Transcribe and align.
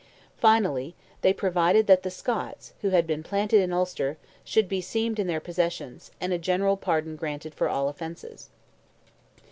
Finally, 0.39 0.95
they 1.21 1.31
provided 1.31 1.85
that 1.85 2.01
the 2.01 2.09
Scots, 2.09 2.73
who 2.81 2.89
had 2.89 3.05
been 3.05 3.21
planted 3.21 3.61
in 3.61 3.71
Ulster, 3.71 4.17
should 4.43 4.67
be 4.67 4.81
seemed 4.81 5.19
in 5.19 5.27
their 5.27 5.39
possessions, 5.39 6.09
and 6.19 6.33
a 6.33 6.39
general 6.39 6.75
pardon 6.75 7.15
granted 7.15 7.53
for 7.53 7.69
all 7.69 7.87
offences." 7.87 8.49